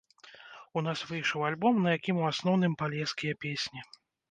[0.79, 3.89] У нас выйшаў альбом на якім у асноўным палескія песні.